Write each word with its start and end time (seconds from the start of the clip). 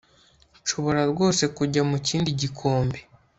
Nshobora 0.61 1.01
rwose 1.11 1.43
kujya 1.57 1.81
mu 1.89 1.97
kindi 2.07 2.29
gikombe 2.41 2.99